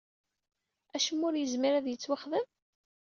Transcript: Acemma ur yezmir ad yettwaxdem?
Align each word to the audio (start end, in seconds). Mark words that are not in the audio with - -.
Acemma 0.95 1.25
ur 1.29 1.35
yezmir 1.37 1.73
ad 1.75 1.85
yettwaxdem? 1.89 2.47